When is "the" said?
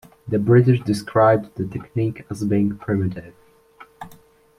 0.27-0.39, 1.57-1.67